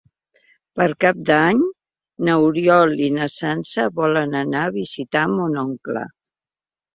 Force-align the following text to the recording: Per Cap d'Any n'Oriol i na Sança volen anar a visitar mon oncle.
Per 0.77 0.85
Cap 1.03 1.19
d'Any 1.29 1.59
n'Oriol 2.29 2.95
i 3.09 3.11
na 3.19 3.27
Sança 3.33 3.85
volen 4.01 4.35
anar 4.41 4.65
a 4.71 4.73
visitar 4.79 5.27
mon 5.35 5.61
oncle. 5.67 6.07